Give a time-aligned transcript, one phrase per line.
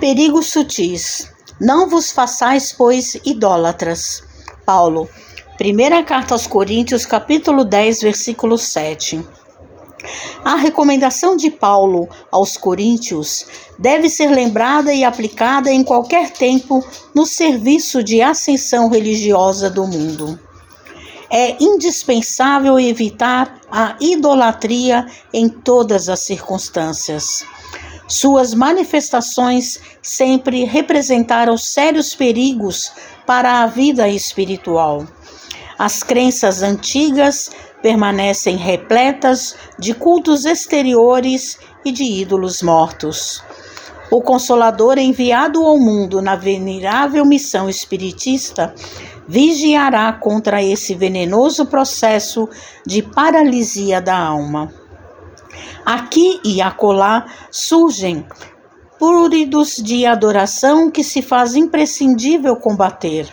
[0.00, 1.32] Perigos sutis.
[1.58, 4.22] Não vos façais, pois, idólatras.
[4.66, 5.08] Paulo.
[5.56, 9.26] Primeira carta aos Coríntios, capítulo 10, versículo 7.
[10.44, 13.46] A recomendação de Paulo aos Coríntios
[13.78, 16.84] deve ser lembrada e aplicada em qualquer tempo
[17.14, 20.38] no serviço de ascensão religiosa do mundo.
[21.30, 27.46] É indispensável evitar a idolatria em todas as circunstâncias.
[28.08, 32.92] Suas manifestações sempre representaram sérios perigos
[33.26, 35.04] para a vida espiritual.
[35.78, 37.50] As crenças antigas
[37.82, 43.42] permanecem repletas de cultos exteriores e de ídolos mortos.
[44.10, 48.72] O Consolador, enviado ao mundo na venerável missão espiritista,
[49.26, 52.48] vigiará contra esse venenoso processo
[52.86, 54.72] de paralisia da alma.
[55.84, 58.26] Aqui e acolá surgem
[58.98, 63.28] púridos de adoração que se faz imprescindível combater.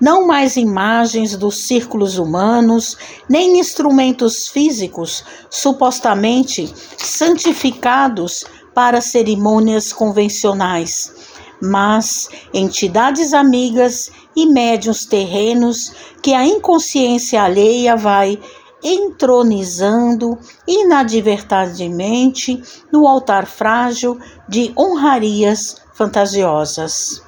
[0.00, 2.96] Não mais imagens dos círculos humanos,
[3.28, 11.12] nem instrumentos físicos supostamente santificados para cerimônias convencionais,
[11.60, 15.92] mas entidades amigas e médiuns terrenos
[16.22, 18.38] que a inconsciência alheia vai
[18.82, 27.22] entronizando inadvertidamente no altar frágil de honrarias fantasiosas.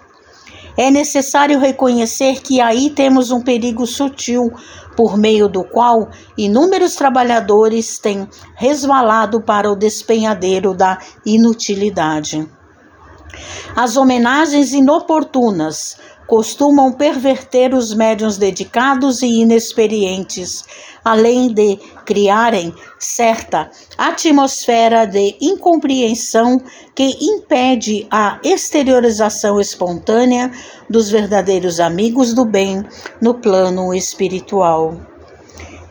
[0.76, 4.50] É necessário reconhecer que aí temos um perigo sutil,
[4.96, 12.48] por meio do qual inúmeros trabalhadores têm resvalado para o despenhadeiro da inutilidade.
[13.74, 20.64] As homenagens inoportunas costumam perverter os médiuns dedicados e inexperientes,
[21.04, 26.62] além de criarem certa atmosfera de incompreensão
[26.94, 30.50] que impede a exteriorização espontânea
[30.88, 32.84] dos verdadeiros amigos do bem
[33.20, 35.11] no plano espiritual.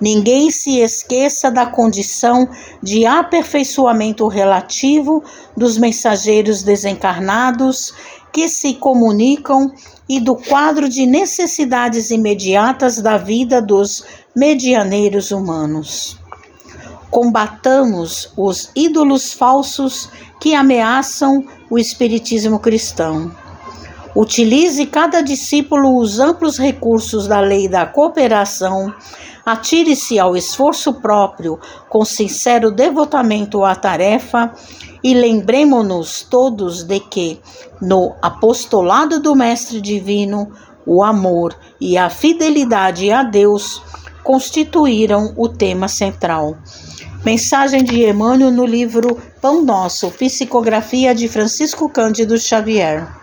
[0.01, 2.49] Ninguém se esqueça da condição
[2.81, 5.23] de aperfeiçoamento relativo
[5.55, 7.93] dos mensageiros desencarnados
[8.33, 9.71] que se comunicam
[10.09, 14.03] e do quadro de necessidades imediatas da vida dos
[14.35, 16.17] medianeiros humanos.
[17.11, 20.09] Combatamos os ídolos falsos
[20.39, 23.31] que ameaçam o espiritismo cristão.
[24.15, 28.93] Utilize cada discípulo os amplos recursos da lei da cooperação
[29.45, 31.59] Atire-se ao esforço próprio
[31.89, 34.53] com sincero devotamento à tarefa
[35.03, 37.39] e lembremos-nos todos de que,
[37.81, 40.51] no apostolado do Mestre Divino,
[40.85, 43.81] o amor e a fidelidade a Deus
[44.23, 46.57] constituíram o tema central.
[47.25, 53.20] Mensagem de Emmanuel no livro Pão Nosso, Psicografia de Francisco Cândido Xavier.